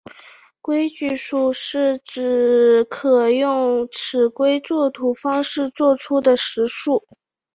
[0.61, 7.03] 规矩数是指可用尺规作图方式作出的实数。